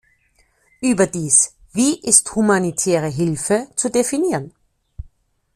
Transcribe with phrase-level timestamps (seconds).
[0.81, 4.51] Überdies, wie ist "humanitäre Hilfe" zu definieren?